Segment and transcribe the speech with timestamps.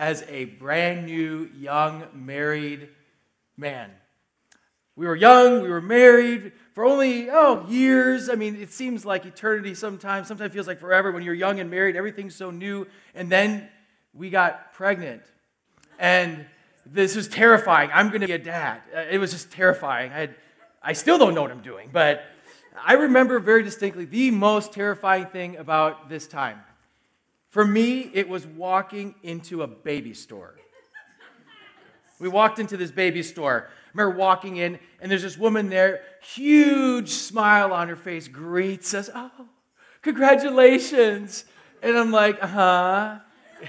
[0.00, 2.88] as a brand new, young, married
[3.58, 3.90] man.
[4.96, 8.30] We were young, we were married for only, oh, years.
[8.30, 10.26] I mean, it seems like eternity sometimes.
[10.26, 12.86] Sometimes feels like forever when you're young and married, everything's so new.
[13.14, 13.68] And then
[14.14, 15.20] we got pregnant.
[15.98, 16.46] And
[16.86, 17.90] this was terrifying.
[17.92, 18.80] I'm going to be a dad.
[18.96, 20.12] Uh, it was just terrifying.
[20.12, 20.34] I, had,
[20.82, 22.24] I still don't know what I'm doing, but
[22.86, 26.58] I remember very distinctly the most terrifying thing about this time.
[27.50, 30.54] For me, it was walking into a baby store.
[32.20, 33.68] We walked into this baby store.
[33.68, 38.94] I remember walking in, and there's this woman there, huge smile on her face, greets
[38.94, 39.10] us.
[39.12, 39.30] Oh,
[40.02, 41.44] congratulations.
[41.82, 43.18] And I'm like, uh huh.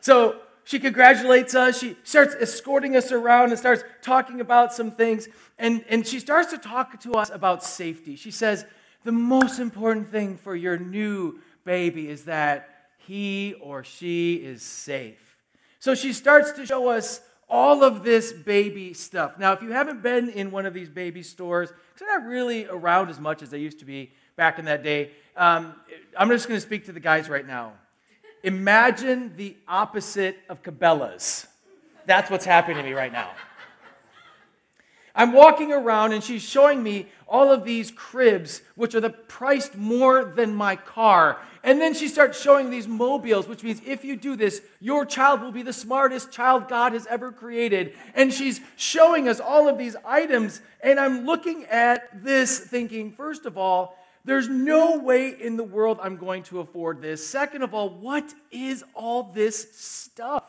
[0.00, 1.78] so she congratulates us.
[1.78, 5.28] She starts escorting us around and starts talking about some things.
[5.58, 8.16] And, and she starts to talk to us about safety.
[8.16, 8.64] She says,
[9.04, 15.36] The most important thing for your new baby is that he or she is safe.
[15.78, 19.38] So she starts to show us all of this baby stuff.
[19.38, 22.66] Now, if you haven't been in one of these baby stores, because they're not really
[22.66, 25.74] around as much as they used to be back in that day, um,
[26.16, 27.74] I'm just going to speak to the guys right now.
[28.42, 31.46] Imagine the opposite of Cabela's.
[32.06, 33.30] That's what's happening to me right now.
[35.14, 39.76] I'm walking around and she's showing me all of these cribs, which are the priced
[39.76, 41.38] more than my car.
[41.62, 45.40] And then she starts showing these mobiles, which means if you do this, your child
[45.40, 47.94] will be the smartest child God has ever created.
[48.14, 50.60] And she's showing us all of these items.
[50.82, 56.00] And I'm looking at this thinking, first of all, there's no way in the world
[56.02, 57.26] I'm going to afford this.
[57.26, 60.44] Second of all, what is all this stuff?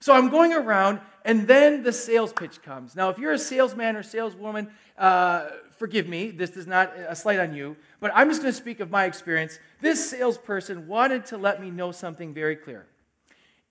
[0.00, 2.96] So I'm going around, and then the sales pitch comes.
[2.96, 7.38] Now, if you're a salesman or saleswoman, uh, forgive me, this is not a slight
[7.38, 9.58] on you, but I'm just going to speak of my experience.
[9.80, 12.86] This salesperson wanted to let me know something very clear.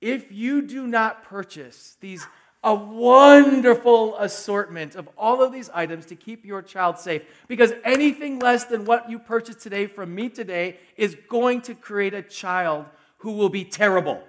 [0.01, 2.25] If you do not purchase these
[2.63, 8.39] a wonderful assortment of all of these items to keep your child safe because anything
[8.39, 12.85] less than what you purchased today from me today is going to create a child
[13.19, 14.21] who will be terrible.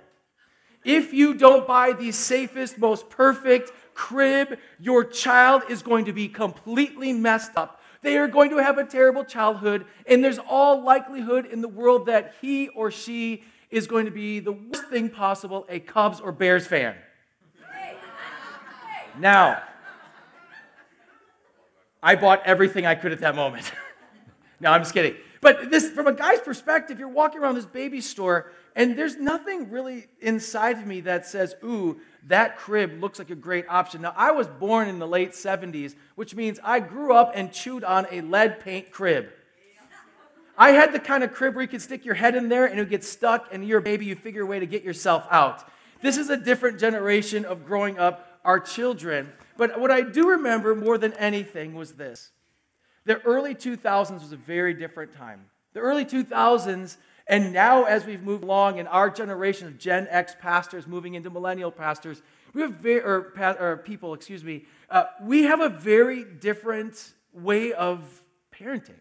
[0.85, 6.29] If you don't buy the safest, most perfect crib, your child is going to be
[6.29, 7.81] completely messed up.
[8.03, 12.07] They are going to have a terrible childhood, and there's all likelihood in the world
[12.07, 16.33] that he or she is going to be the worst thing possible a Cubs or
[16.33, 16.95] Bears fan.
[19.19, 19.63] Now,
[22.03, 23.71] I bought everything I could at that moment.
[24.61, 25.17] no, I'm just kidding.
[25.41, 29.71] But this, from a guy's perspective, you're walking around this baby store, and there's nothing
[29.71, 34.03] really inside of me that says, ooh, that crib looks like a great option.
[34.03, 37.85] Now, I was born in the late 70s, which means I grew up and chewed
[37.85, 39.31] on a lead paint crib.
[40.57, 42.79] I had the kind of crib where you could stick your head in there and
[42.79, 45.27] it would get stuck, and you're a baby, you figure a way to get yourself
[45.31, 45.67] out.
[46.03, 49.33] This is a different generation of growing up, our children.
[49.57, 52.31] But what I do remember more than anything was this
[53.05, 55.47] the early 2000s was a very different time.
[55.73, 56.97] The early 2000s,
[57.31, 61.31] and now as we've moved along in our generation of Gen X pastors moving into
[61.31, 66.25] millennial pastors, we have very, or, or people, excuse me, uh, we have a very
[66.25, 68.99] different way of parenting.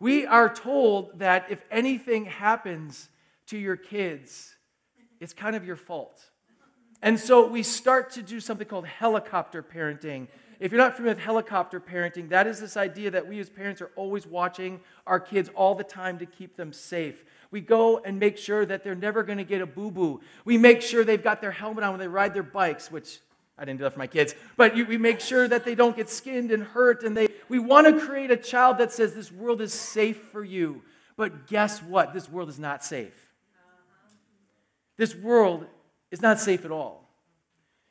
[0.00, 3.08] We are told that if anything happens
[3.46, 4.56] to your kids,
[5.20, 6.20] it's kind of your fault.
[7.00, 10.26] And so we start to do something called helicopter parenting,
[10.60, 13.80] if you're not familiar with helicopter parenting, that is this idea that we as parents
[13.80, 17.24] are always watching our kids all the time to keep them safe.
[17.50, 20.20] We go and make sure that they're never going to get a boo boo.
[20.44, 23.20] We make sure they've got their helmet on when they ride their bikes, which
[23.58, 25.96] I didn't do that for my kids, but you, we make sure that they don't
[25.96, 27.02] get skinned and hurt.
[27.02, 30.44] And they, we want to create a child that says this world is safe for
[30.44, 30.82] you.
[31.16, 32.12] But guess what?
[32.12, 33.14] This world is not safe.
[34.98, 35.66] This world
[36.10, 37.08] is not safe at all.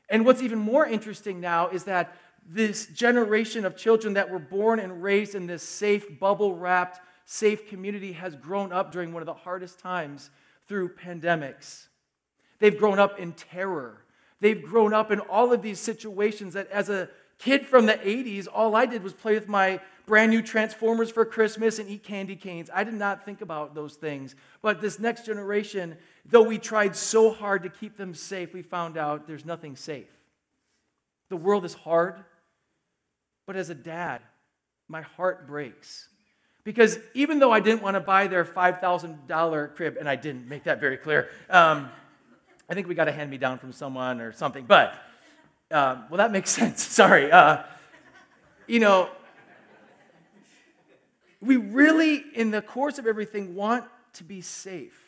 [0.10, 4.80] And what's even more interesting now is that this generation of children that were born
[4.80, 9.26] and raised in this safe, bubble wrapped, safe community has grown up during one of
[9.26, 10.30] the hardest times
[10.68, 11.88] through pandemics.
[12.60, 14.02] They've grown up in terror.
[14.40, 17.10] They've grown up in all of these situations that as a
[17.40, 21.26] kid from the 80s, all I did was play with my brand new Transformers for
[21.26, 22.70] Christmas and eat candy canes.
[22.74, 24.36] I did not think about those things.
[24.62, 28.98] But this next generation, though we tried so hard to keep them safe, we found
[28.98, 30.08] out there's nothing safe.
[31.30, 32.24] The world is hard,
[33.46, 34.22] but as a dad,
[34.88, 36.10] my heart breaks.
[36.64, 40.64] Because even though I didn't want to buy their $5,000 crib, and I didn't make
[40.64, 41.90] that very clear, um,
[42.68, 44.66] I think we got a hand me down from someone or something.
[44.66, 44.96] But,
[45.70, 46.84] uh, well, that makes sense.
[46.84, 47.32] Sorry.
[47.32, 47.64] Uh,
[48.68, 49.10] you know,
[51.40, 55.00] we really, in the course of everything, want to be safe.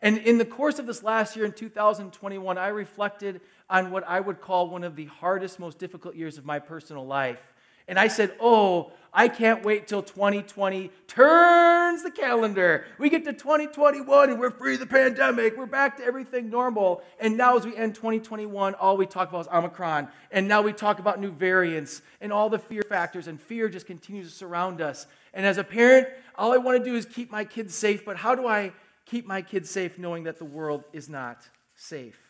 [0.00, 4.20] And in the course of this last year in 2021, I reflected on what I
[4.20, 7.40] would call one of the hardest, most difficult years of my personal life.
[7.88, 12.84] And I said, Oh, I can't wait till 2020 turns the calendar.
[12.98, 15.56] We get to 2021 and we're free of the pandemic.
[15.56, 17.02] We're back to everything normal.
[17.18, 20.08] And now, as we end 2021, all we talk about is Omicron.
[20.30, 23.86] And now we talk about new variants and all the fear factors, and fear just
[23.86, 25.06] continues to surround us.
[25.32, 28.04] And as a parent, all I want to do is keep my kids safe.
[28.04, 28.72] But how do I
[29.06, 32.27] keep my kids safe knowing that the world is not safe?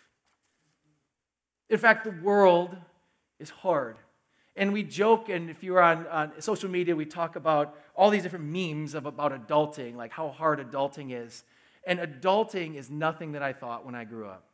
[1.70, 2.76] In fact, the world
[3.38, 3.96] is hard.
[4.56, 8.24] And we joke, and if you're on, on social media, we talk about all these
[8.24, 11.44] different memes of, about adulting, like how hard adulting is.
[11.86, 14.44] And adulting is nothing that I thought when I grew up.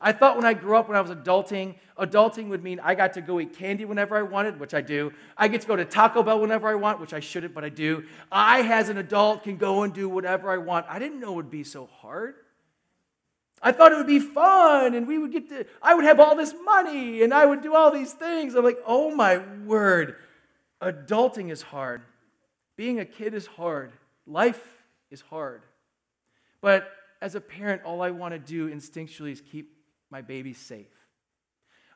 [0.00, 3.14] I thought when I grew up, when I was adulting, adulting would mean I got
[3.14, 5.12] to go eat candy whenever I wanted, which I do.
[5.36, 7.68] I get to go to Taco Bell whenever I want, which I shouldn't, but I
[7.68, 8.04] do.
[8.30, 10.86] I, as an adult, can go and do whatever I want.
[10.88, 12.34] I didn't know it would be so hard.
[13.62, 16.36] I thought it would be fun and we would get to, I would have all
[16.36, 18.54] this money and I would do all these things.
[18.54, 20.16] I'm like, oh my word,
[20.80, 22.02] adulting is hard.
[22.76, 23.92] Being a kid is hard.
[24.26, 24.62] Life
[25.10, 25.62] is hard.
[26.60, 26.90] But
[27.20, 29.72] as a parent, all I want to do instinctually is keep
[30.10, 30.86] my baby safe.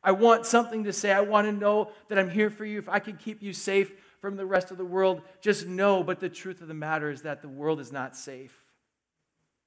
[0.03, 1.12] I want something to say.
[1.12, 2.79] I want to know that I'm here for you.
[2.79, 6.03] If I can keep you safe from the rest of the world, just know.
[6.03, 8.56] But the truth of the matter is that the world is not safe.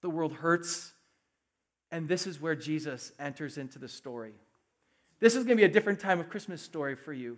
[0.02, 0.92] The world hurts.
[1.92, 4.34] And this is where Jesus enters into the story.
[5.20, 7.38] This is going to be a different time of Christmas story for you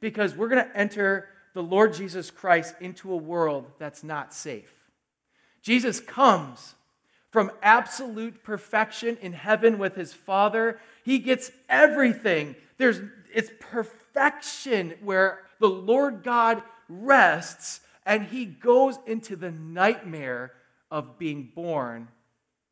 [0.00, 4.72] because we're going to enter the Lord Jesus Christ into a world that's not safe.
[5.62, 6.74] Jesus comes
[7.30, 10.78] from absolute perfection in heaven with his Father.
[11.04, 12.56] He gets everything.
[12.78, 13.00] There's
[13.32, 20.52] it's perfection where the Lord God rests and he goes into the nightmare
[20.90, 22.08] of being born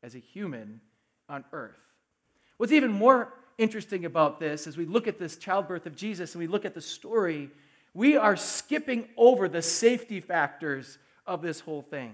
[0.01, 0.81] as a human
[1.29, 1.79] on earth.
[2.57, 6.39] What's even more interesting about this as we look at this childbirth of Jesus and
[6.39, 7.49] we look at the story,
[7.93, 12.13] we are skipping over the safety factors of this whole thing.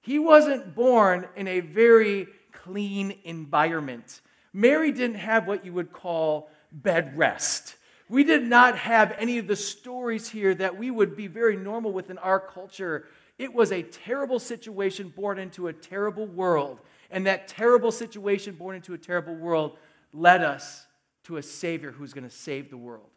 [0.00, 4.20] He wasn't born in a very clean environment.
[4.52, 7.76] Mary didn't have what you would call bed rest.
[8.08, 11.92] We did not have any of the stories here that we would be very normal
[11.92, 13.06] with in our culture.
[13.38, 16.80] It was a terrible situation born into a terrible world.
[17.10, 19.78] And that terrible situation born into a terrible world
[20.12, 20.86] led us
[21.24, 23.10] to a Savior who's going to save the world.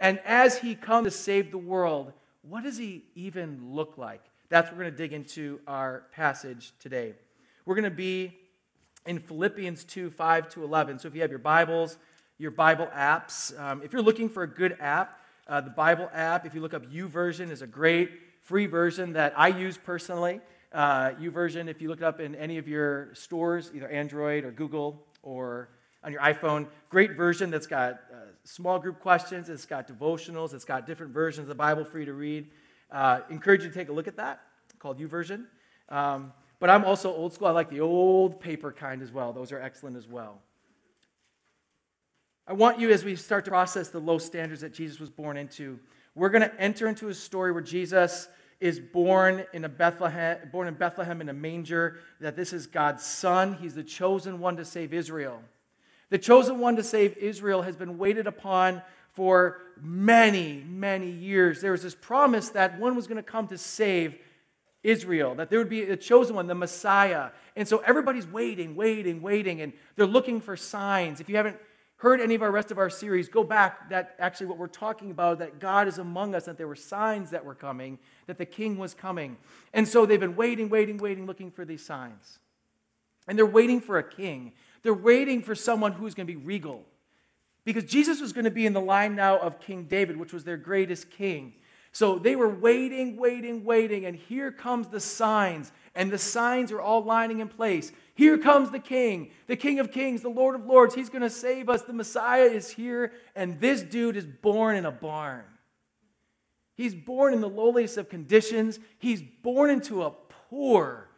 [0.00, 2.12] And as he comes to save the world,
[2.42, 4.22] what does he even look like?
[4.48, 7.14] That's what we're going to dig into our passage today.
[7.64, 8.36] We're going to be
[9.06, 10.98] in Philippians 2 5 to 11.
[10.98, 11.96] So if you have your Bibles,
[12.38, 16.46] your Bible apps, um, if you're looking for a good app, uh, the Bible app,
[16.46, 20.40] if you look up YouVersion, is a great free version that I use personally
[20.74, 24.50] uh, YouVersion, if you look it up in any of your stores, either Android or
[24.50, 25.68] Google or
[26.02, 30.64] on your iPhone, great version that's got uh, small group questions, it's got devotionals, it's
[30.64, 32.48] got different versions of the Bible for you to read.
[32.90, 34.40] Uh, encourage you to take a look at that,
[34.80, 35.46] called YouVersion.
[35.88, 37.46] Um, but I'm also old school.
[37.46, 39.32] I like the old paper kind as well.
[39.32, 40.40] Those are excellent as well.
[42.46, 45.36] I want you, as we start to process the low standards that Jesus was born
[45.36, 45.78] into,
[46.14, 48.28] we're going to enter into a story where Jesus
[48.60, 53.04] is born in a Bethlehem, born in Bethlehem in a manger, that this is God's
[53.04, 53.54] son.
[53.54, 55.42] He's the chosen one to save Israel.
[56.10, 58.82] The chosen one to save Israel has been waited upon
[59.12, 61.60] for many, many years.
[61.60, 64.16] There was this promise that one was going to come to save
[64.82, 67.30] Israel, that there would be a chosen one, the Messiah.
[67.56, 71.20] And so everybody's waiting, waiting, waiting, and they're looking for signs.
[71.20, 71.56] If you haven't
[72.04, 73.88] heard any of our rest of our series, go back.
[73.88, 77.30] That actually what we're talking about, that God is among us, that there were signs
[77.30, 79.38] that were coming, that the king was coming.
[79.72, 82.38] And so they've been waiting, waiting, waiting, looking for these signs.
[83.26, 84.52] And they're waiting for a king.
[84.82, 86.84] They're waiting for someone who's going to be regal.
[87.64, 90.44] Because Jesus was going to be in the line now of King David, which was
[90.44, 91.54] their greatest king.
[91.94, 96.80] So they were waiting, waiting, waiting, and here comes the signs, and the signs are
[96.80, 97.92] all lining in place.
[98.16, 100.96] Here comes the King, the King of Kings, the Lord of Lords.
[100.96, 101.82] He's going to save us.
[101.82, 105.44] The Messiah is here, and this dude is born in a barn.
[106.74, 108.80] He's born in the lowliest of conditions.
[108.98, 110.10] He's born into a
[110.50, 111.08] poor,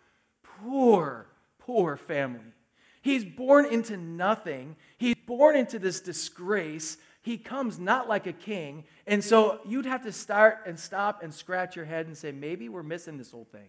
[0.42, 1.26] poor,
[1.58, 2.52] poor family.
[3.00, 4.76] He's born into nothing.
[4.98, 6.98] He's born into this disgrace.
[7.26, 8.84] He comes not like a king.
[9.04, 12.68] And so you'd have to start and stop and scratch your head and say, maybe
[12.68, 13.66] we're missing this whole thing.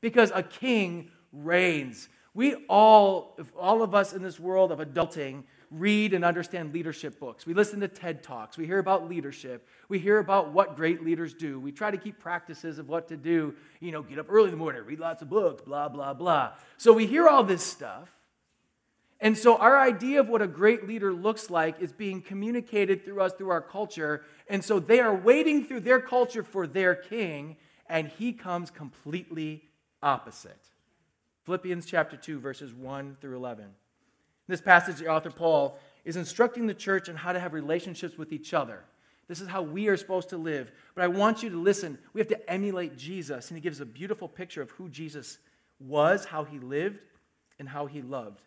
[0.00, 2.08] Because a king reigns.
[2.34, 7.46] We all, all of us in this world of adulting, read and understand leadership books.
[7.46, 8.58] We listen to TED Talks.
[8.58, 9.64] We hear about leadership.
[9.88, 11.60] We hear about what great leaders do.
[11.60, 13.54] We try to keep practices of what to do.
[13.78, 16.54] You know, get up early in the morning, read lots of books, blah, blah, blah.
[16.76, 18.17] So we hear all this stuff.
[19.20, 23.20] And so our idea of what a great leader looks like is being communicated through
[23.20, 24.22] us, through our culture.
[24.48, 27.56] And so they are waiting through their culture for their king,
[27.88, 29.64] and he comes completely
[30.02, 30.60] opposite.
[31.44, 33.64] Philippians chapter 2, verses 1 through 11.
[33.64, 33.70] In
[34.46, 38.32] this passage, the author Paul is instructing the church on how to have relationships with
[38.32, 38.84] each other.
[39.26, 40.70] This is how we are supposed to live.
[40.94, 41.98] But I want you to listen.
[42.14, 43.48] We have to emulate Jesus.
[43.48, 45.38] And he gives a beautiful picture of who Jesus
[45.80, 47.00] was, how he lived,
[47.58, 48.40] and how he loved.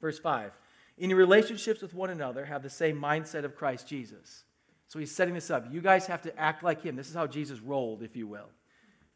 [0.00, 0.52] Verse 5
[0.98, 4.44] In your relationships with one another, have the same mindset of Christ Jesus.
[4.88, 5.66] So he's setting this up.
[5.70, 6.96] You guys have to act like him.
[6.96, 8.48] This is how Jesus rolled, if you will.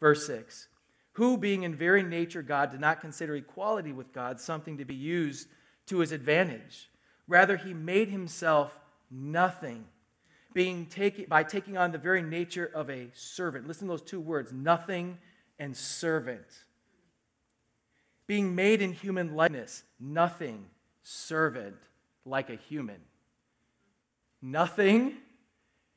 [0.01, 0.69] Verse 6
[1.13, 4.95] Who, being in very nature God, did not consider equality with God something to be
[4.95, 5.49] used
[5.87, 6.91] to his advantage.
[7.27, 8.79] Rather, he made himself
[9.11, 9.87] nothing
[10.53, 13.67] being taken, by taking on the very nature of a servant.
[13.67, 15.19] Listen to those two words nothing
[15.59, 16.65] and servant
[18.33, 20.65] being made in human likeness, nothing
[21.03, 21.77] servant
[22.25, 22.97] like a human.
[24.41, 25.19] Nothing,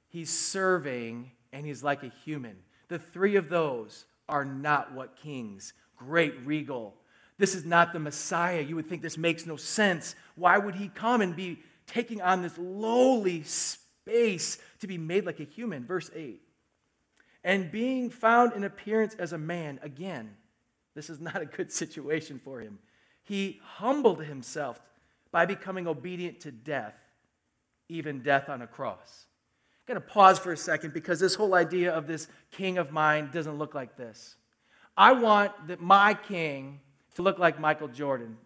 [0.10, 2.58] he's serving, and he's like a human.
[2.90, 6.96] The three of those are not what kings, great regal.
[7.38, 8.60] This is not the Messiah.
[8.60, 10.14] You would think this makes no sense.
[10.36, 15.40] Why would he come and be taking on this lowly space to be made like
[15.40, 15.86] a human?
[15.86, 16.42] Verse 8.
[17.46, 20.36] And being found in appearance as a man, again,
[20.96, 22.80] this is not a good situation for him.
[23.24, 24.80] He humbled himself
[25.32, 26.96] by becoming obedient to death,
[27.90, 29.26] even death on a cross.
[29.88, 32.92] I'm going to pause for a second because this whole idea of this king of
[32.92, 34.36] mine doesn't look like this.
[34.98, 36.80] I want that my king
[37.16, 38.38] to look like Michael Jordan.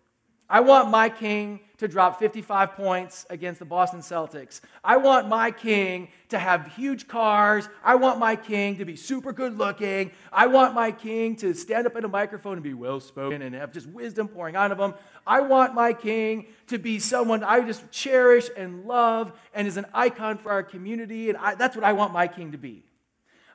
[0.50, 4.62] I want my king to drop 55 points against the Boston Celtics.
[4.84, 7.70] I want my king to have huge cars.
[7.84, 10.12] I want my king to be super good looking.
[10.34, 13.54] I want my king to stand up at a microphone and be well spoken and
[13.54, 14.96] have just wisdom pouring out of him.
[15.26, 19.86] I want my king to be someone I just cherish and love and is an
[19.94, 21.30] icon for our community.
[21.30, 22.84] And I, that's what I want my king to be.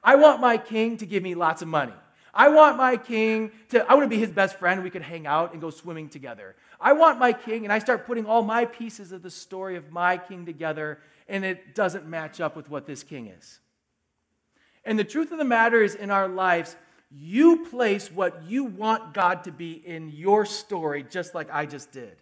[0.03, 1.95] I want my king to give me lots of money.
[2.35, 4.83] I want my king to, I want to be his best friend.
[4.83, 6.57] We could hang out and go swimming together.
[6.81, 9.93] I want my king, and I start putting all my pieces of the story of
[9.93, 10.99] my king together,
[11.29, 13.61] and it doesn't match up with what this king is.
[14.85, 16.77] And the truth of the matter is, in our lives,
[17.11, 21.93] you place what you want God to be in your story, just like I just
[21.93, 22.17] did.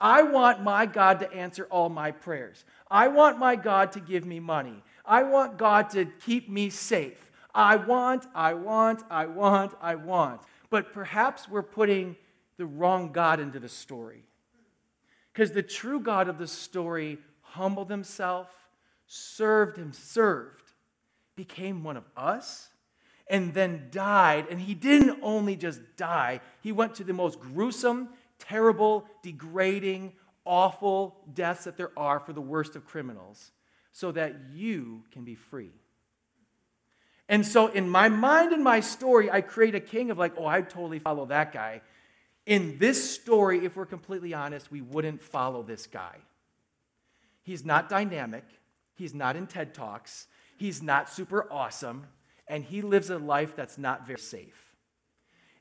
[0.00, 2.64] I want my God to answer all my prayers.
[2.90, 4.82] I want my God to give me money.
[5.04, 7.30] I want God to keep me safe.
[7.56, 10.42] I want, I want, I want, I want.
[10.68, 12.14] But perhaps we're putting
[12.58, 14.24] the wrong God into the story.
[15.32, 18.50] Because the true God of the story humbled himself,
[19.06, 20.72] served him, served,
[21.34, 22.68] became one of us,
[23.26, 24.46] and then died.
[24.50, 30.12] And he didn't only just die, he went to the most gruesome, terrible, degrading,
[30.44, 33.50] awful deaths that there are for the worst of criminals
[33.92, 35.72] so that you can be free.
[37.28, 40.46] And so in my mind and my story, I create a king of like, oh,
[40.46, 41.80] I'd totally follow that guy.
[42.44, 46.16] In this story, if we're completely honest, we wouldn't follow this guy.
[47.42, 48.44] He's not dynamic,
[48.94, 52.06] he's not in TED Talks, he's not super awesome,
[52.48, 54.74] and he lives a life that's not very safe.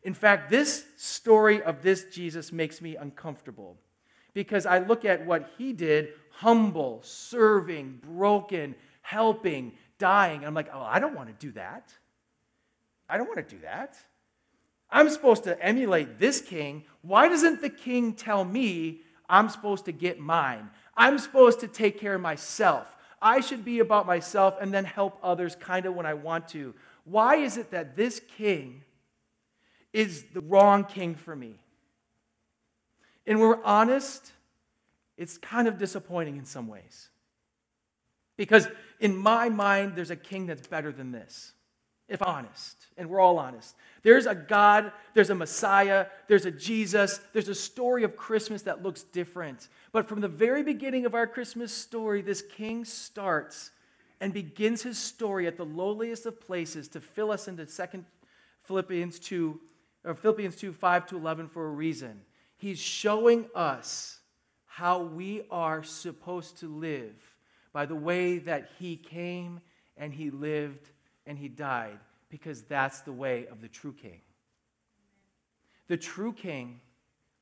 [0.03, 3.77] In fact, this story of this Jesus makes me uncomfortable
[4.35, 10.37] because I look at what he did humble, serving, broken, helping, dying.
[10.37, 11.91] And I'm like, oh, I don't want to do that.
[13.09, 13.97] I don't want to do that.
[14.89, 16.85] I'm supposed to emulate this king.
[17.01, 20.69] Why doesn't the king tell me I'm supposed to get mine?
[20.95, 22.95] I'm supposed to take care of myself.
[23.21, 26.73] I should be about myself and then help others kind of when I want to.
[27.03, 28.83] Why is it that this king
[29.93, 31.59] is the wrong king for me?
[33.27, 34.31] And we're honest,
[35.17, 37.09] it's kind of disappointing in some ways.
[38.37, 38.67] Because
[38.99, 41.53] in my mind, there's a king that's better than this,
[42.07, 42.87] if honest.
[42.97, 43.75] And we're all honest.
[44.03, 48.83] There's a God, there's a Messiah, there's a Jesus, there's a story of Christmas that
[48.83, 49.67] looks different.
[49.91, 53.71] But from the very beginning of our Christmas story, this king starts
[54.21, 58.05] and begins his story at the lowliest of places to fill us into second
[58.63, 59.59] Philippians 2
[60.05, 62.21] or Philippians 2 5 to 11 for a reason.
[62.57, 64.19] He's showing us
[64.65, 67.34] how we are supposed to live
[67.75, 69.59] by the way that he came
[69.97, 70.91] and he lived
[71.27, 74.21] and he died, because that's the way of the true king.
[75.89, 76.79] The true king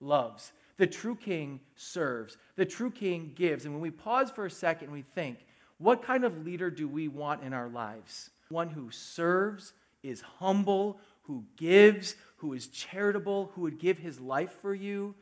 [0.01, 0.51] loves.
[0.77, 2.35] The true king serves.
[2.55, 3.65] The true king gives.
[3.65, 5.37] And when we pause for a second and we think,
[5.77, 8.31] what kind of leader do we want in our lives?
[8.49, 14.57] One who serves, is humble, who gives, who is charitable, who would give his life
[14.63, 15.13] for you?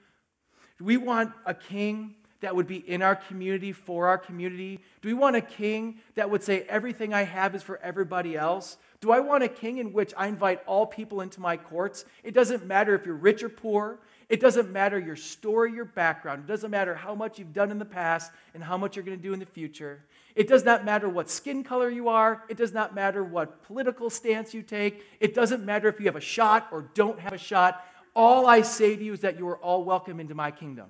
[0.80, 4.80] We want a king that would be in our community for our community?
[5.02, 8.78] Do we want a king that would say, everything I have is for everybody else?
[9.00, 12.06] Do I want a king in which I invite all people into my courts?
[12.24, 14.00] It doesn't matter if you're rich or poor.
[14.30, 16.44] It doesn't matter your story, your background.
[16.46, 19.18] It doesn't matter how much you've done in the past and how much you're going
[19.18, 20.04] to do in the future.
[20.36, 22.44] It does not matter what skin color you are.
[22.48, 25.04] It does not matter what political stance you take.
[25.20, 27.86] It doesn't matter if you have a shot or don't have a shot.
[28.16, 30.88] All I say to you is that you are all welcome into my kingdom.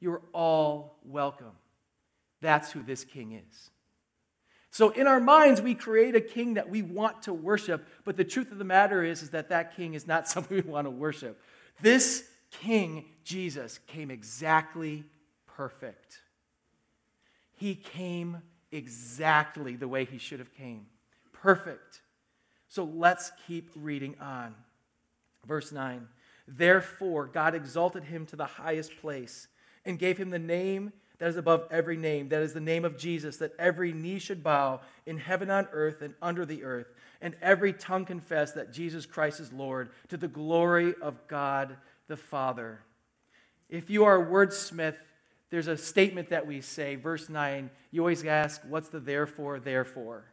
[0.00, 1.52] You're all welcome.
[2.40, 3.70] That's who this king is.
[4.70, 8.24] So in our minds, we create a king that we want to worship, but the
[8.24, 10.90] truth of the matter is, is that that king is not something we want to
[10.90, 11.40] worship.
[11.80, 15.04] This king, Jesus, came exactly
[15.46, 16.20] perfect.
[17.56, 20.86] He came exactly the way he should have came.
[21.32, 22.02] Perfect.
[22.68, 24.54] So let's keep reading on.
[25.46, 26.06] Verse 9.
[26.46, 29.48] Therefore, God exalted him to the highest place
[29.88, 32.96] and gave him the name that is above every name, that is the name of
[32.96, 37.34] Jesus, that every knee should bow in heaven, on earth, and under the earth, and
[37.42, 41.76] every tongue confess that Jesus Christ is Lord, to the glory of God
[42.06, 42.80] the Father.
[43.68, 44.96] If you are a wordsmith,
[45.50, 47.70] there's a statement that we say, verse 9.
[47.90, 50.26] You always ask, What's the therefore, therefore?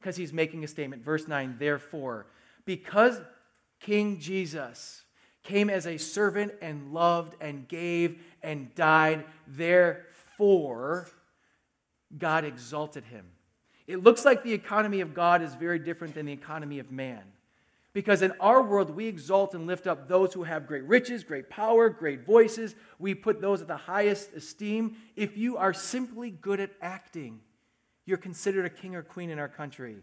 [0.00, 1.04] Because he's making a statement.
[1.04, 2.26] Verse 9, therefore.
[2.64, 3.20] Because
[3.80, 5.04] King Jesus
[5.48, 11.08] came as a servant and loved and gave and died, therefore,
[12.16, 13.24] God exalted him.
[13.86, 17.22] It looks like the economy of God is very different than the economy of man.
[17.94, 21.48] Because in our world, we exalt and lift up those who have great riches, great
[21.48, 22.74] power, great voices.
[22.98, 24.96] We put those at the highest esteem.
[25.16, 27.40] If you are simply good at acting,
[28.04, 29.96] you're considered a king or queen in our country.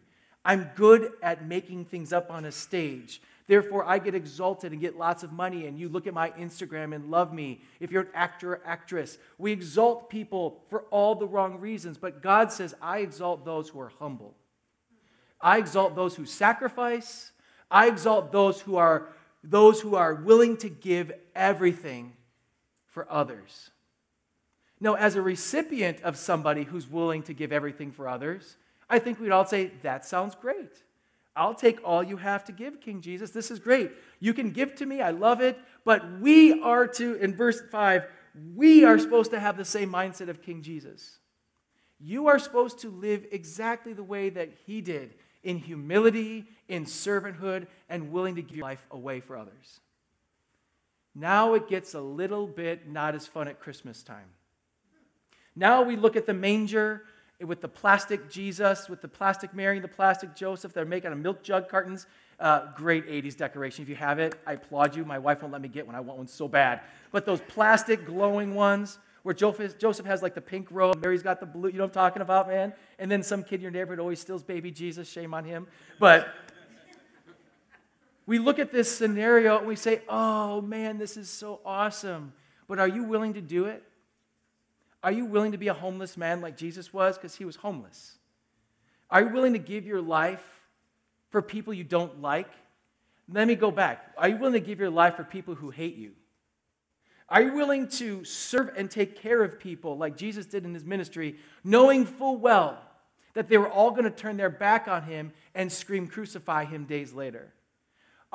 [0.45, 3.21] I'm good at making things up on a stage.
[3.47, 6.95] Therefore, I get exalted and get lots of money, and you look at my Instagram
[6.95, 7.61] and love me.
[7.79, 11.97] If you're an actor or actress, we exalt people for all the wrong reasons.
[11.97, 14.35] But God says, I exalt those who are humble.
[15.41, 17.31] I exalt those who sacrifice.
[17.69, 19.09] I exalt those who are
[19.43, 22.13] those who are willing to give everything
[22.87, 23.69] for others.
[24.79, 28.57] Now, as a recipient of somebody who's willing to give everything for others,
[28.89, 30.83] I think we'd all say, that sounds great.
[31.35, 33.31] I'll take all you have to give, King Jesus.
[33.31, 33.91] This is great.
[34.19, 35.01] You can give to me.
[35.01, 35.59] I love it.
[35.83, 38.05] But we are to, in verse 5,
[38.55, 41.19] we are supposed to have the same mindset of King Jesus.
[41.99, 47.67] You are supposed to live exactly the way that he did in humility, in servanthood,
[47.89, 49.79] and willing to give your life away for others.
[51.13, 54.29] Now it gets a little bit not as fun at Christmas time.
[55.55, 57.03] Now we look at the manger
[57.43, 61.11] with the plastic Jesus, with the plastic Mary and the plastic Joseph are made out
[61.11, 62.07] of milk jug cartons.
[62.39, 63.83] Uh, great 80s decoration.
[63.83, 65.05] If you have it, I applaud you.
[65.05, 65.95] My wife won't let me get one.
[65.95, 66.81] I want one so bad.
[67.11, 71.45] But those plastic glowing ones where Joseph has like the pink robe, Mary's got the
[71.45, 72.73] blue, you know what I'm talking about, man?
[72.99, 75.09] And then some kid in your neighborhood always steals baby Jesus.
[75.09, 75.65] Shame on him.
[75.97, 76.27] But
[78.25, 82.33] we look at this scenario and we say, oh man, this is so awesome.
[82.67, 83.83] But are you willing to do it?
[85.05, 87.15] Are you willing to be a homeless man like Jesus was?
[87.15, 88.17] Because he was homeless.
[89.11, 90.43] Are you willing to give your life
[91.29, 92.49] for people you don't like?
[93.31, 94.15] Let me go back.
[94.17, 96.13] Are you willing to give your life for people who hate you?
[97.29, 100.83] Are you willing to serve and take care of people like Jesus did in his
[100.83, 102.81] ministry, knowing full well
[103.35, 106.85] that they were all going to turn their back on him and scream, Crucify him
[106.85, 107.53] days later?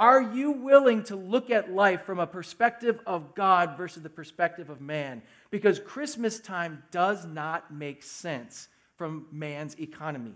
[0.01, 4.71] Are you willing to look at life from a perspective of God versus the perspective
[4.71, 5.21] of man?
[5.51, 10.33] Because Christmas time does not make sense from man's economy.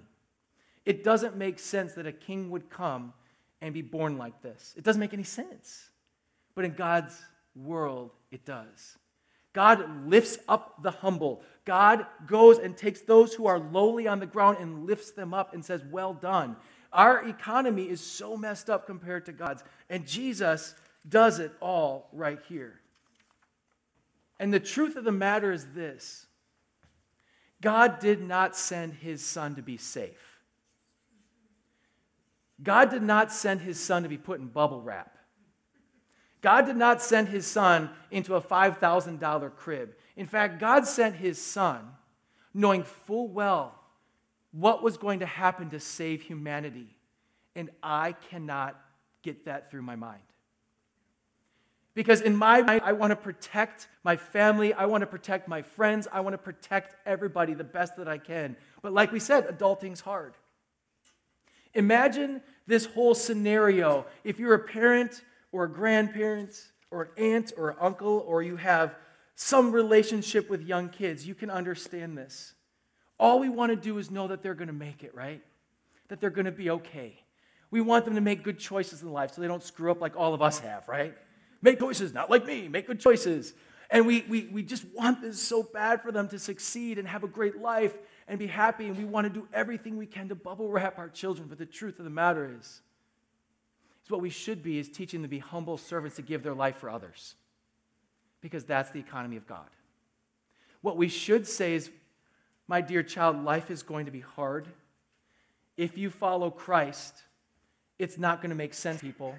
[0.84, 3.14] It doesn't make sense that a king would come
[3.62, 4.74] and be born like this.
[4.76, 5.88] It doesn't make any sense.
[6.54, 7.18] But in God's
[7.56, 8.98] world, it does.
[9.54, 11.42] God lifts up the humble.
[11.64, 15.54] God goes and takes those who are lowly on the ground and lifts them up
[15.54, 16.56] and says, Well done.
[16.94, 19.64] Our economy is so messed up compared to God's.
[19.90, 20.76] And Jesus
[21.06, 22.80] does it all right here.
[24.38, 26.26] And the truth of the matter is this
[27.60, 30.40] God did not send his son to be safe.
[32.62, 35.18] God did not send his son to be put in bubble wrap.
[36.40, 39.94] God did not send his son into a $5,000 crib.
[40.14, 41.88] In fact, God sent his son
[42.52, 43.80] knowing full well
[44.54, 46.96] what was going to happen to save humanity.
[47.56, 48.80] And I cannot
[49.22, 50.22] get that through my mind.
[51.94, 54.72] Because in my mind, I want to protect my family.
[54.72, 56.08] I want to protect my friends.
[56.12, 58.56] I want to protect everybody the best that I can.
[58.82, 60.34] But like we said, adulting's hard.
[61.74, 64.06] Imagine this whole scenario.
[64.22, 68.56] If you're a parent or a grandparent or an aunt or an uncle, or you
[68.56, 68.94] have
[69.34, 72.54] some relationship with young kids, you can understand this.
[73.18, 75.42] All we want to do is know that they're going to make it, right?
[76.08, 77.20] That they're going to be okay.
[77.70, 80.16] We want them to make good choices in life so they don't screw up like
[80.16, 81.14] all of us have, right?
[81.62, 83.54] Make choices, not like me, make good choices.
[83.90, 87.24] And we, we, we just want this so bad for them to succeed and have
[87.24, 87.96] a great life
[88.28, 88.86] and be happy.
[88.86, 91.48] And we want to do everything we can to bubble wrap our children.
[91.48, 92.80] But the truth of the matter is,
[94.04, 96.54] is what we should be is teaching them to be humble servants to give their
[96.54, 97.34] life for others.
[98.40, 99.68] Because that's the economy of God.
[100.80, 101.90] What we should say is,
[102.68, 104.68] my dear child, life is going to be hard.
[105.76, 107.14] If you follow Christ,
[107.98, 109.34] it's not going to make sense, to people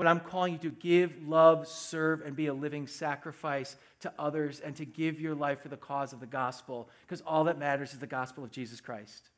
[0.00, 4.58] but I'm calling you to give, love, serve, and be a living sacrifice to others
[4.58, 7.92] and to give your life for the cause of the gospel because all that matters
[7.92, 9.28] is the gospel of Jesus Christ.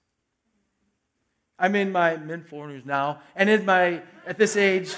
[1.58, 4.94] I'm in my mid 40s now, and in my, at this age,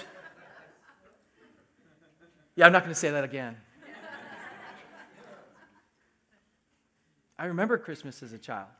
[2.56, 3.56] yeah, I'm not going to say that again.
[7.44, 8.70] I remember Christmas as a child.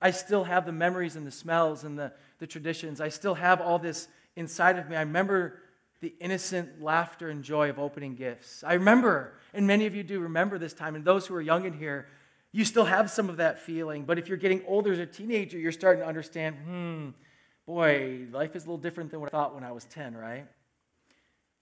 [0.00, 3.00] I still have the memories and the smells and the, the traditions.
[3.00, 4.94] I still have all this inside of me.
[4.94, 5.58] I remember
[6.00, 8.62] the innocent laughter and joy of opening gifts.
[8.64, 11.64] I remember, and many of you do remember this time, and those who are young
[11.64, 12.06] in here,
[12.52, 14.04] you still have some of that feeling.
[14.04, 17.08] But if you're getting older as a teenager, you're starting to understand, hmm,
[17.66, 20.46] boy, life is a little different than what I thought when I was 10, right?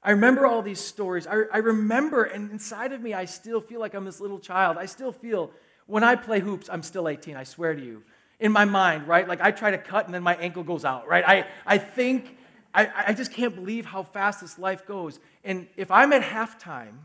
[0.02, 1.26] I remember all these stories.
[1.26, 4.76] I, I remember, and inside of me, I still feel like I'm this little child.
[4.78, 5.50] I still feel,
[5.88, 8.04] when I play hoops, I'm still 18, I swear to you.
[8.38, 9.26] In my mind, right?
[9.26, 11.24] Like I try to cut and then my ankle goes out, right?
[11.26, 12.36] I, I think
[12.72, 15.18] I, I just can't believe how fast this life goes.
[15.42, 16.98] And if I'm at halftime,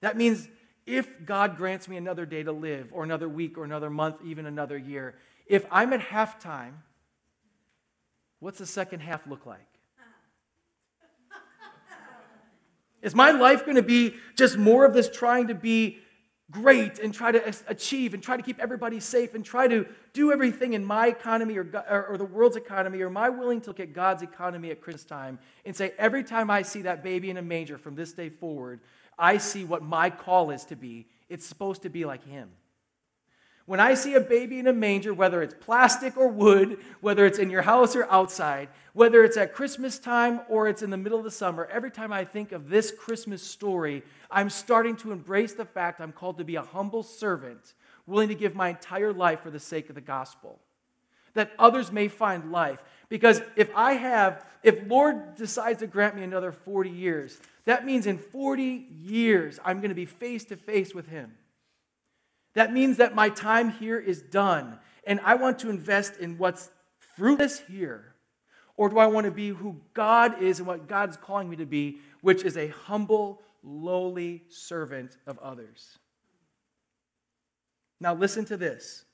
[0.00, 0.48] that means
[0.86, 4.46] if God grants me another day to live, or another week, or another month, even
[4.46, 6.72] another year, if I'm at halftime,
[8.40, 9.60] what's the second half look like?
[13.02, 15.98] Is my life going to be just more of this trying to be
[16.52, 20.30] great and try to achieve and try to keep everybody safe and try to do
[20.30, 21.66] everything in my economy or,
[22.08, 23.00] or, the world's economy?
[23.00, 26.22] Or am I willing to look at God's economy at Christmas time and say, every
[26.22, 28.80] time I see that baby in a manger from this day forward,
[29.18, 31.06] I see what my call is to be?
[31.28, 32.50] It's supposed to be like Him.
[33.66, 37.38] When I see a baby in a manger, whether it's plastic or wood, whether it's
[37.38, 41.18] in your house or outside, whether it's at Christmas time or it's in the middle
[41.18, 45.54] of the summer, every time I think of this Christmas story, I'm starting to embrace
[45.54, 47.74] the fact I'm called to be a humble servant,
[48.06, 50.58] willing to give my entire life for the sake of the gospel,
[51.34, 52.82] that others may find life.
[53.08, 58.06] Because if I have, if Lord decides to grant me another 40 years, that means
[58.06, 61.32] in 40 years I'm going to be face to face with Him.
[62.54, 66.70] That means that my time here is done, and I want to invest in what's
[67.16, 68.14] fruitless here.
[68.76, 71.66] Or do I want to be who God is and what God's calling me to
[71.66, 75.98] be, which is a humble, lowly servant of others.
[78.00, 79.04] Now, listen to this.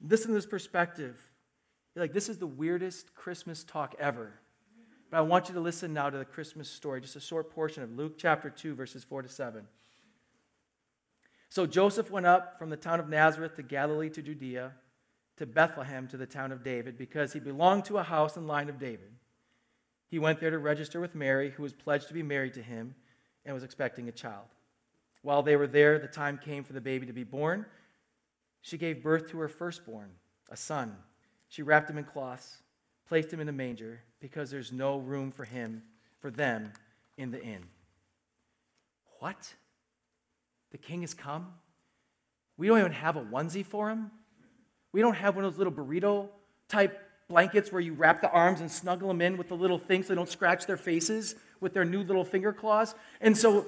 [0.00, 1.20] Listen to this perspective.
[1.94, 4.40] You're like, this is the weirdest Christmas talk ever.
[5.10, 7.82] But I want you to listen now to the Christmas story, just a short portion
[7.82, 9.66] of Luke chapter 2, verses 4 to 7.
[11.48, 14.72] So Joseph went up from the town of Nazareth to Galilee to Judea,
[15.36, 18.68] to Bethlehem to the town of David, because he belonged to a house and line
[18.68, 19.12] of David.
[20.08, 22.94] He went there to register with Mary, who was pledged to be married to him
[23.44, 24.46] and was expecting a child.
[25.22, 27.66] While they were there, the time came for the baby to be born.
[28.62, 30.10] She gave birth to her firstborn,
[30.50, 30.96] a son.
[31.48, 32.58] She wrapped him in cloths,
[33.08, 35.82] placed him in a manger, because there's no room for him,
[36.20, 36.72] for them,
[37.16, 37.64] in the inn.
[39.20, 39.54] What?
[40.76, 41.46] The king has come?
[42.58, 44.10] We don't even have a onesie for him?
[44.92, 46.28] We don't have one of those little burrito
[46.68, 50.04] type blankets where you wrap the arms and snuggle them in with the little things
[50.04, 52.94] so they don't scratch their faces with their new little finger claws.
[53.22, 53.64] And so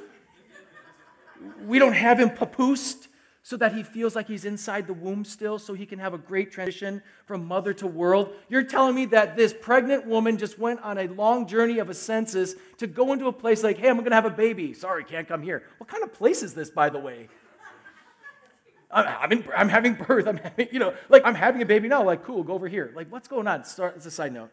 [1.65, 3.08] we don't have him papoosed
[3.49, 6.19] so that he feels like he's inside the womb still so he can have a
[6.19, 8.35] great transition from mother to world.
[8.51, 11.95] You're telling me that this pregnant woman just went on a long journey of a
[11.95, 14.75] census to go into a place like, hey, I'm to have a baby.
[14.75, 15.63] Sorry, can't come here.
[15.79, 17.31] What kind of place is this, by the way?
[18.91, 20.27] I'm having, I'm having birth.
[20.27, 22.05] I'm having, you know, like I'm having a baby now.
[22.05, 22.93] Like, cool, go over here.
[22.95, 23.65] Like, what's going on?
[23.65, 24.51] Start as a side note.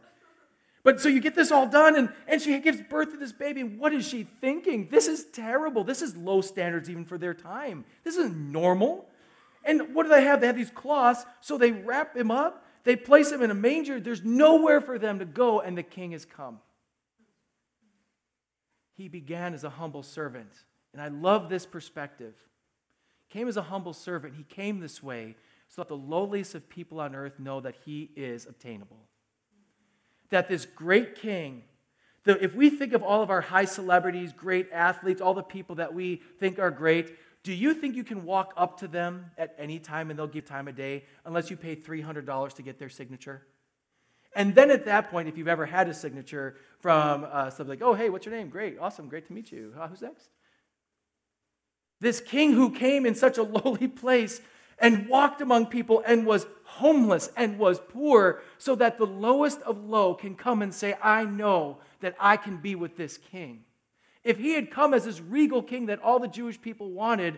[0.85, 3.63] But so you get this all done, and, and she gives birth to this baby.
[3.63, 4.87] What is she thinking?
[4.91, 5.83] This is terrible.
[5.83, 7.85] This is low standards even for their time.
[8.03, 9.09] This isn't normal.
[9.63, 10.41] And what do they have?
[10.41, 13.99] They have these cloths, so they wrap him up, they place him in a manger.
[13.99, 16.59] There's nowhere for them to go, and the king has come.
[18.93, 20.51] He began as a humble servant.
[20.93, 22.35] And I love this perspective.
[23.31, 24.35] Came as a humble servant.
[24.35, 25.35] He came this way
[25.67, 29.04] so that the lowliest of people on earth know that he is obtainable
[30.29, 31.63] that this great king,
[32.23, 35.75] the, if we think of all of our high celebrities, great athletes, all the people
[35.75, 39.53] that we think are great, do you think you can walk up to them at
[39.59, 42.89] any time and they'll give time of day unless you pay $300 to get their
[42.89, 43.43] signature?
[44.35, 47.93] And then at that point, if you've ever had a signature from uh, like, oh,
[47.93, 48.49] hey, what's your name?
[48.49, 49.73] Great, awesome, great to meet you.
[49.79, 50.29] Uh, who's next?
[52.01, 54.41] This king who came in such a lowly place
[54.79, 59.83] and walked among people and was homeless and was poor, so that the lowest of
[59.83, 63.63] low can come and say, I know that I can be with this king.
[64.23, 67.37] If he had come as this regal king that all the Jewish people wanted,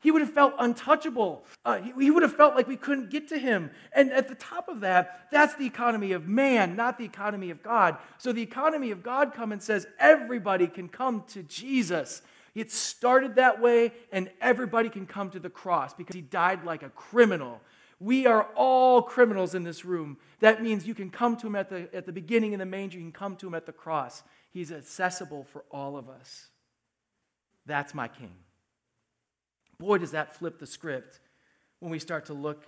[0.00, 1.44] he would have felt untouchable.
[1.64, 3.70] Uh, he, he would have felt like we couldn't get to him.
[3.92, 7.62] And at the top of that, that's the economy of man, not the economy of
[7.62, 7.96] God.
[8.18, 12.22] So the economy of God comes and says everybody can come to Jesus.
[12.54, 16.82] It started that way, and everybody can come to the cross because he died like
[16.82, 17.60] a criminal.
[18.00, 20.18] We are all criminals in this room.
[20.40, 22.98] That means you can come to him at the, at the beginning in the manger,
[22.98, 24.22] you can come to him at the cross.
[24.50, 26.48] He's accessible for all of us.
[27.66, 28.34] That's my king.
[29.78, 31.20] Boy, does that flip the script
[31.80, 32.66] when we start to look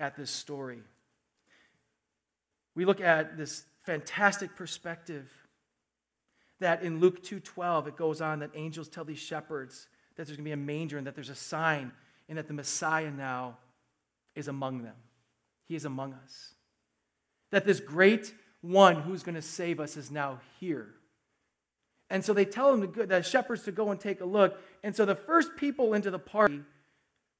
[0.00, 0.80] at this story.
[2.74, 5.30] We look at this fantastic perspective
[6.60, 10.44] that in Luke 2:12 it goes on that angels tell these shepherds that there's going
[10.44, 11.92] to be a manger and that there's a sign
[12.28, 13.58] and that the Messiah now
[14.34, 14.96] is among them.
[15.66, 16.54] He is among us.
[17.50, 20.94] That this great one who's going to save us is now here.
[22.10, 24.60] And so they tell them, to, the shepherds, to go and take a look.
[24.82, 26.60] And so the first people into the party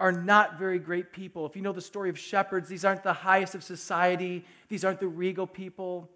[0.00, 1.46] are not very great people.
[1.46, 5.00] If you know the story of shepherds, these aren't the highest of society, these aren't
[5.00, 6.10] the regal people.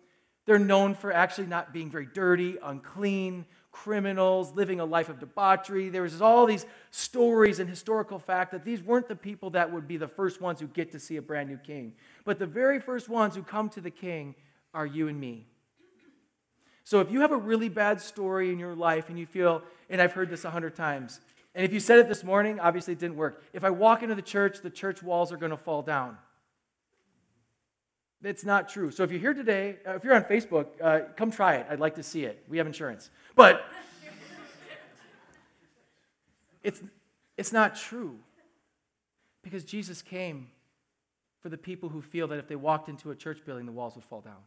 [0.49, 5.91] They're known for actually not being very dirty, unclean, criminals, living a life of debauchery.
[5.91, 9.87] There was all these stories and historical fact that these weren't the people that would
[9.87, 11.93] be the first ones who get to see a brand new king.
[12.25, 14.35] But the very first ones who come to the king
[14.73, 15.49] are you and me.
[16.83, 20.01] So if you have a really bad story in your life and you feel, and
[20.01, 21.21] I've heard this a hundred times,
[21.55, 23.45] and if you said it this morning, obviously it didn't work.
[23.53, 26.17] If I walk into the church, the church walls are going to fall down.
[28.23, 28.91] It's not true.
[28.91, 31.67] So if you're here today, uh, if you're on Facebook, uh, come try it.
[31.71, 32.45] I'd like to see it.
[32.49, 33.11] We have insurance.
[33.37, 33.65] But
[36.65, 36.83] it's,
[37.37, 38.19] it's not true
[39.43, 40.49] because Jesus came
[41.41, 43.95] for the people who feel that if they walked into a church building, the walls
[43.95, 44.43] would fall down.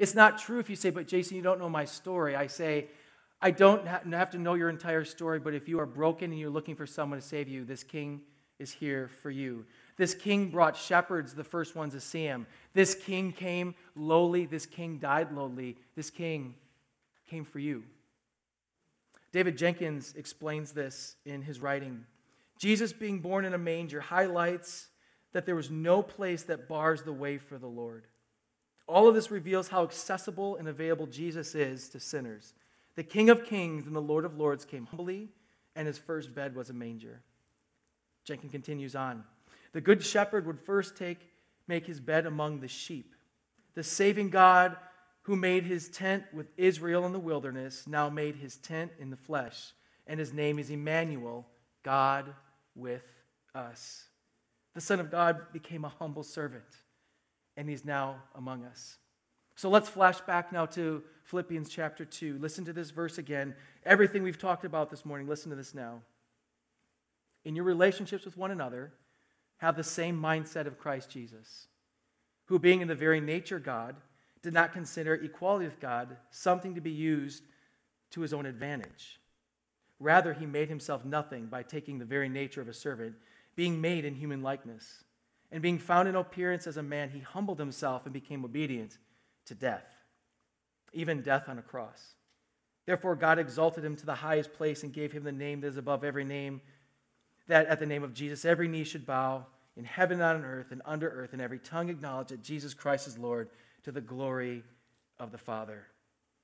[0.00, 2.34] It's not true if you say, but Jason, you don't know my story.
[2.34, 2.88] I say,
[3.40, 6.50] I don't have to know your entire story, but if you are broken and you're
[6.50, 8.22] looking for someone to save you, this king
[8.58, 9.64] is here for you.
[9.96, 12.46] This king brought shepherds, the first ones to see him.
[12.72, 14.46] This king came lowly.
[14.46, 15.76] This king died lowly.
[15.94, 16.54] This king
[17.28, 17.84] came for you.
[19.32, 22.04] David Jenkins explains this in his writing.
[22.58, 24.88] Jesus being born in a manger highlights
[25.32, 28.06] that there was no place that bars the way for the Lord.
[28.86, 32.54] All of this reveals how accessible and available Jesus is to sinners.
[32.94, 35.30] The King of Kings and the Lord of Lords came humbly,
[35.74, 37.22] and his first bed was a manger.
[38.24, 39.24] Jenkins continues on.
[39.72, 41.18] The good shepherd would first take,
[41.66, 43.14] make his bed among the sheep.
[43.74, 44.76] The saving God
[45.22, 49.16] who made his tent with Israel in the wilderness now made his tent in the
[49.16, 49.72] flesh,
[50.06, 51.46] and his name is Emmanuel,
[51.82, 52.34] God
[52.74, 53.06] with
[53.54, 54.06] us.
[54.74, 56.64] The Son of God became a humble servant,
[57.56, 58.98] and he's now among us.
[59.54, 62.38] So let's flash back now to Philippians chapter 2.
[62.38, 63.54] Listen to this verse again.
[63.84, 66.00] Everything we've talked about this morning, listen to this now.
[67.44, 68.92] In your relationships with one another,
[69.62, 71.68] have the same mindset of Christ Jesus,
[72.46, 73.94] who, being in the very nature God,
[74.42, 77.44] did not consider equality with God something to be used
[78.10, 79.20] to his own advantage.
[80.00, 83.14] Rather, he made himself nothing by taking the very nature of a servant,
[83.54, 85.04] being made in human likeness.
[85.52, 88.98] And being found in appearance as a man, he humbled himself and became obedient
[89.44, 89.86] to death,
[90.92, 92.14] even death on a cross.
[92.84, 95.76] Therefore, God exalted him to the highest place and gave him the name that is
[95.76, 96.62] above every name
[97.52, 99.44] that at the name of Jesus every knee should bow
[99.76, 103.06] in heaven and on earth and under earth, and every tongue acknowledge that Jesus Christ
[103.06, 103.50] is Lord
[103.82, 104.64] to the glory
[105.20, 105.86] of the Father.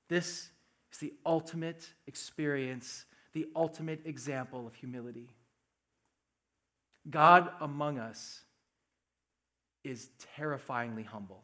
[0.09, 0.51] This
[0.92, 5.31] is the ultimate experience, the ultimate example of humility.
[7.09, 8.42] God among us
[9.85, 11.42] is terrifyingly humble.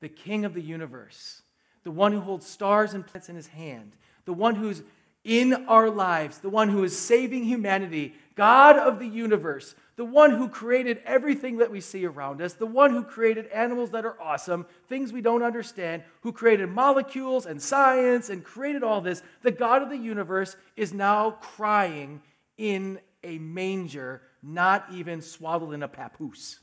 [0.00, 1.40] The king of the universe,
[1.84, 3.92] the one who holds stars and planets in his hand,
[4.26, 4.82] the one who's
[5.26, 10.30] in our lives, the one who is saving humanity, God of the universe, the one
[10.30, 14.20] who created everything that we see around us, the one who created animals that are
[14.22, 19.50] awesome, things we don't understand, who created molecules and science and created all this, the
[19.50, 22.22] God of the universe is now crying
[22.56, 26.60] in a manger, not even swaddled in a papoose.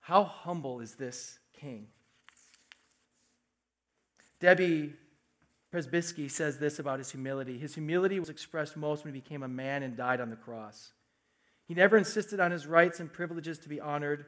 [0.00, 1.88] How humble is this king?
[4.40, 4.94] Debbie
[5.76, 7.58] Presbytsky says this about his humility.
[7.58, 10.92] His humility was expressed most when he became a man and died on the cross.
[11.66, 14.24] He never insisted on his rights and privileges to be honored,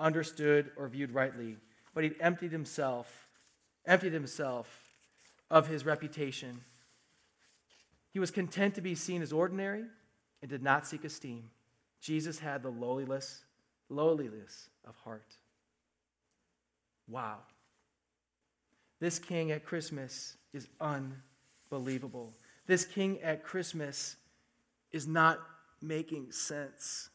[0.00, 1.58] understood, or viewed rightly,
[1.92, 3.28] but he emptied himself,
[3.84, 4.94] emptied himself
[5.50, 6.62] of his reputation.
[8.10, 9.84] He was content to be seen as ordinary
[10.40, 11.50] and did not seek esteem.
[12.00, 13.44] Jesus had the lowliness,
[13.90, 15.36] lowliness of heart.
[17.06, 17.40] Wow.
[18.98, 22.32] This king at Christmas is unbelievable.
[22.66, 24.16] This king at Christmas
[24.90, 25.38] is not
[25.80, 27.10] making sense.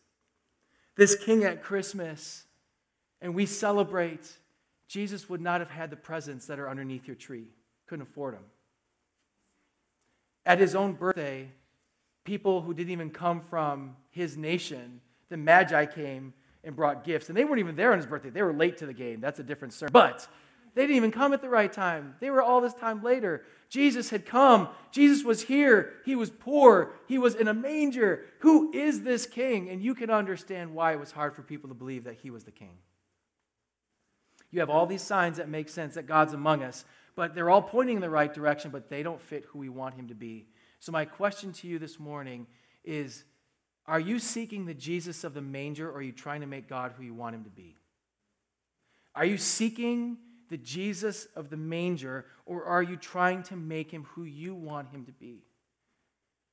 [0.95, 2.43] This king at Christmas,
[3.21, 4.37] and we celebrate,
[4.87, 7.47] Jesus would not have had the presents that are underneath your tree.
[7.87, 8.43] Couldn't afford them.
[10.45, 11.49] At his own birthday,
[12.23, 17.29] people who didn't even come from his nation, the Magi came and brought gifts.
[17.29, 18.29] And they weren't even there on his birthday.
[18.29, 19.21] They were late to the game.
[19.21, 19.93] That's a different sermon.
[19.93, 20.27] But
[20.73, 22.15] they didn't even come at the right time.
[22.19, 23.43] They were all this time later.
[23.69, 24.69] Jesus had come.
[24.91, 25.93] Jesus was here.
[26.05, 26.93] He was poor.
[27.07, 28.25] He was in a manger.
[28.39, 29.69] Who is this king?
[29.69, 32.43] And you can understand why it was hard for people to believe that he was
[32.43, 32.77] the king.
[34.51, 36.83] You have all these signs that make sense that God's among us,
[37.15, 39.95] but they're all pointing in the right direction, but they don't fit who we want
[39.95, 40.47] him to be.
[40.79, 42.47] So, my question to you this morning
[42.83, 43.23] is
[43.85, 46.93] Are you seeking the Jesus of the manger, or are you trying to make God
[46.97, 47.77] who you want him to be?
[49.15, 50.17] Are you seeking
[50.51, 54.89] the Jesus of the manger, or are you trying to make him who you want
[54.89, 55.45] him to be?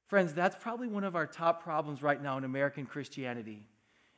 [0.06, 3.66] Friends, that's probably one of our top problems right now in American Christianity.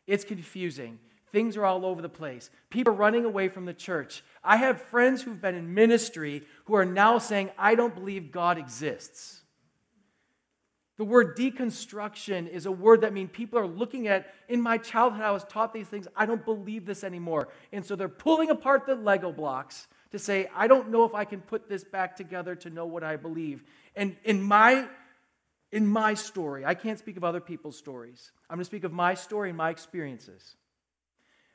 [0.06, 0.98] It's confusing.
[1.32, 2.50] Things are all over the place.
[2.68, 4.22] People are running away from the church.
[4.44, 8.58] I have friends who've been in ministry who are now saying, I don't believe God
[8.58, 9.40] exists.
[11.00, 15.22] The word deconstruction is a word that means people are looking at, in my childhood,
[15.22, 16.06] I was taught these things.
[16.14, 17.48] I don't believe this anymore.
[17.72, 21.24] And so they're pulling apart the Lego blocks to say, I don't know if I
[21.24, 23.64] can put this back together to know what I believe.
[23.96, 24.88] And in my
[25.72, 28.30] in my story, I can't speak of other people's stories.
[28.50, 30.56] I'm going to speak of my story and my experiences.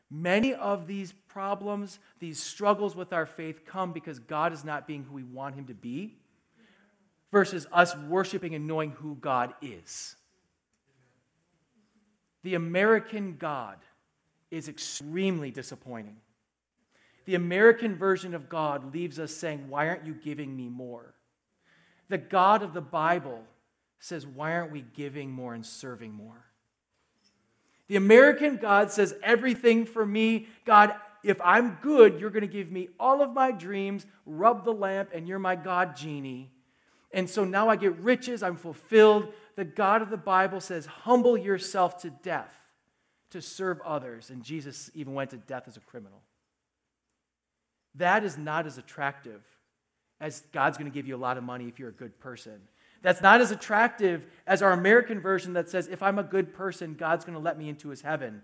[0.09, 5.03] Many of these problems, these struggles with our faith come because God is not being
[5.03, 6.17] who we want him to be
[7.35, 10.15] versus us worshiping and knowing who God is.
[12.43, 13.75] The American God
[14.51, 16.15] is extremely disappointing.
[17.25, 21.13] The American version of God leaves us saying, Why aren't you giving me more?
[22.07, 23.43] The God of the Bible
[23.99, 26.45] says, Why aren't we giving more and serving more?
[27.89, 30.47] The American God says, Everything for me.
[30.63, 34.71] God, if I'm good, you're going to give me all of my dreams, rub the
[34.71, 36.53] lamp, and you're my God genie.
[37.15, 39.31] And so now I get riches, I'm fulfilled.
[39.55, 42.53] The God of the Bible says, humble yourself to death
[43.29, 44.29] to serve others.
[44.29, 46.21] And Jesus even went to death as a criminal.
[47.95, 49.41] That is not as attractive
[50.19, 52.59] as God's going to give you a lot of money if you're a good person.
[53.01, 56.95] That's not as attractive as our American version that says, if I'm a good person,
[56.95, 58.41] God's going to let me into his heaven.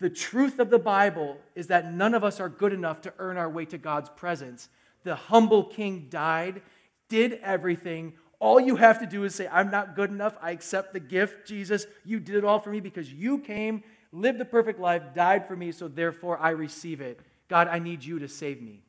[0.00, 3.38] The truth of the Bible is that none of us are good enough to earn
[3.38, 4.68] our way to God's presence.
[5.04, 6.60] The humble king died
[7.08, 8.14] did everything.
[8.40, 10.36] All you have to do is say, I'm not good enough.
[10.40, 11.86] I accept the gift, Jesus.
[12.04, 15.56] You did it all for me because you came, lived the perfect life, died for
[15.56, 17.20] me, so therefore I receive it.
[17.48, 18.82] God, I need you to save me.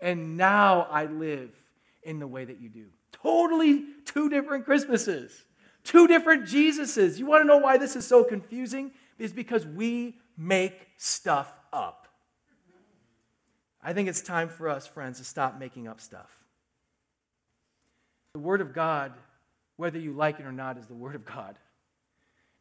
[0.00, 1.50] And now I live
[2.02, 2.86] in the way that you do.
[3.12, 5.44] Totally two different Christmases,
[5.82, 7.18] two different Jesuses.
[7.18, 8.92] You want to know why this is so confusing?
[9.18, 12.08] It's because we make stuff up.
[13.82, 16.43] I think it's time for us, friends, to stop making up stuff.
[18.34, 19.12] The Word of God,
[19.76, 21.56] whether you like it or not, is the Word of God.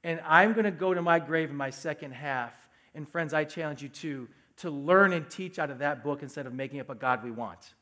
[0.03, 2.53] And I'm going to go to my grave in my second half.
[2.93, 6.45] And friends, I challenge you to, to learn and teach out of that book instead
[6.45, 7.73] of making up a God we want.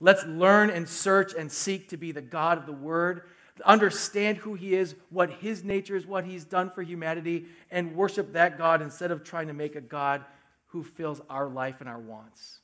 [0.00, 3.22] Let's learn and search and seek to be the God of the Word,
[3.64, 8.34] understand who He is, what His nature is, what He's done for humanity, and worship
[8.34, 10.26] that God instead of trying to make a God
[10.66, 12.58] who fills our life and our wants.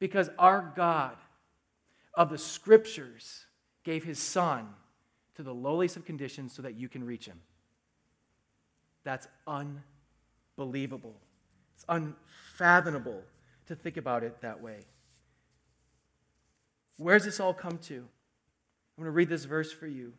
[0.00, 1.16] Because our God
[2.14, 3.46] of the scriptures
[3.84, 4.68] gave his son
[5.36, 7.40] to the lowliest of conditions so that you can reach him.
[9.04, 11.16] That's unbelievable.
[11.74, 13.22] It's unfathomable
[13.66, 14.80] to think about it that way.
[16.96, 17.94] Where's this all come to?
[17.94, 20.12] I'm going to read this verse for you.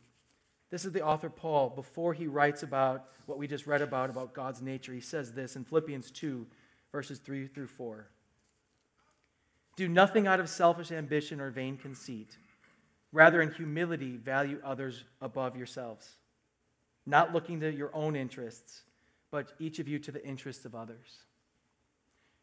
[0.69, 4.33] This is the author Paul before he writes about what we just read about, about
[4.33, 4.93] God's nature.
[4.93, 6.47] He says this in Philippians 2,
[6.91, 8.07] verses 3 through 4.
[9.79, 12.35] Do nothing out of selfish ambition or vain conceit.
[13.13, 16.17] Rather, in humility, value others above yourselves,
[17.05, 18.81] not looking to your own interests,
[19.31, 21.19] but each of you to the interests of others.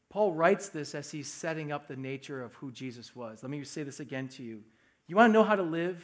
[0.08, 3.42] Paul writes this as he's setting up the nature of who Jesus was.
[3.42, 4.62] Let me say this again to you.
[5.06, 6.02] You want to know how to live?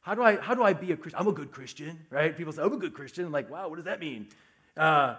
[0.00, 1.20] How do I, how do I be a Christian?
[1.20, 2.36] I'm a good Christian, right?
[2.36, 3.24] People say, I'm a good Christian.
[3.24, 4.30] I'm like, wow, what does that mean?
[4.76, 5.14] Uh,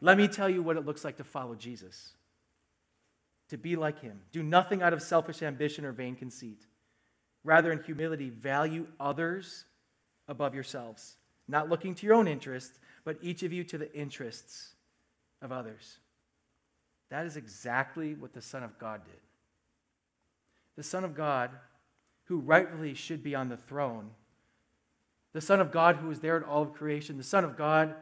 [0.00, 2.12] let me tell you what it looks like to follow Jesus,
[3.52, 4.18] to be like him.
[4.32, 6.64] Do nothing out of selfish ambition or vain conceit.
[7.44, 9.66] Rather, in humility, value others
[10.26, 14.74] above yourselves, not looking to your own interests, but each of you to the interests
[15.42, 15.98] of others.
[17.10, 19.20] That is exactly what the Son of God did.
[20.76, 21.50] The Son of God,
[22.24, 24.12] who rightfully should be on the throne,
[25.34, 27.94] the Son of God who was there at all of creation, the Son of God,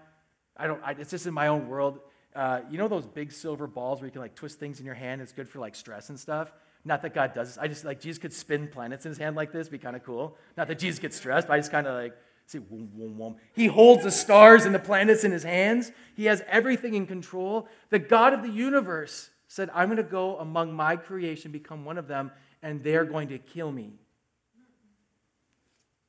[0.56, 1.98] I don't, I, it's just in my own world.
[2.34, 4.94] Uh, you know those big silver balls where you can like twist things in your
[4.94, 5.20] hand?
[5.20, 6.52] It's good for like stress and stuff.
[6.84, 7.58] Not that God does this.
[7.58, 10.04] I just like Jesus could spin planets in his hand like this, be kind of
[10.04, 10.36] cool.
[10.56, 12.14] Not that Jesus gets stressed, but I just kind of like
[12.46, 13.36] see, whoom, whoom, whoom.
[13.54, 15.92] He holds the stars and the planets in his hands.
[16.14, 17.68] He has everything in control.
[17.90, 21.98] The God of the universe said, I'm going to go among my creation, become one
[21.98, 22.30] of them,
[22.62, 23.92] and they're going to kill me.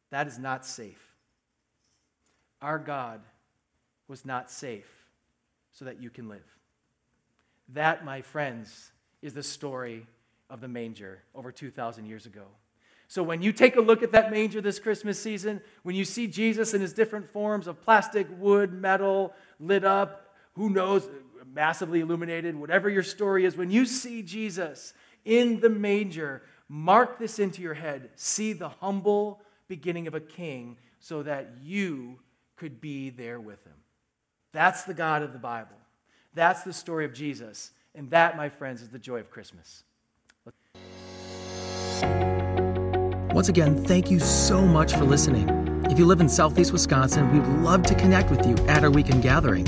[0.09, 1.01] That is not safe.
[2.61, 3.21] Our God
[4.07, 5.00] was not safe
[5.81, 6.45] so that you can live.
[7.69, 8.91] That, my friends,
[9.23, 10.05] is the story
[10.47, 12.43] of the manger over 2,000 years ago.
[13.07, 16.27] So when you take a look at that manger this Christmas season, when you see
[16.27, 21.09] Jesus in his different forms of plastic, wood, metal, lit up, who knows,
[21.51, 24.93] massively illuminated, whatever your story is, when you see Jesus
[25.25, 28.11] in the manger, mark this into your head.
[28.17, 32.19] See the humble beginning of a king so that you
[32.55, 33.80] could be there with him.
[34.53, 35.77] That's the God of the Bible.
[36.33, 37.71] That's the story of Jesus.
[37.95, 39.83] And that, my friends, is the joy of Christmas.
[43.33, 45.49] Once again, thank you so much for listening.
[45.89, 48.91] If you live in Southeast Wisconsin, we would love to connect with you at our
[48.91, 49.65] weekend gathering.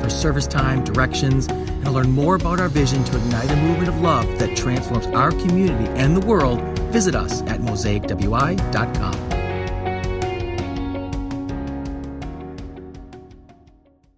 [0.00, 3.88] For service time, directions, and to learn more about our vision to ignite a movement
[3.88, 6.60] of love that transforms our community and the world,
[6.90, 9.23] visit us at mosaicwi.com.